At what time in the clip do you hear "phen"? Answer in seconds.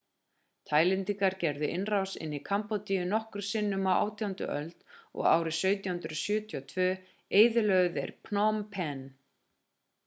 8.77-9.09